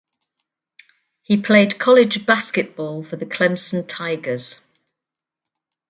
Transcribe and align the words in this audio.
He 1.21 1.39
played 1.43 1.77
college 1.77 2.25
basketball 2.25 3.03
for 3.03 3.17
the 3.17 3.25
Clemson 3.27 3.87
Tigers. 3.87 4.59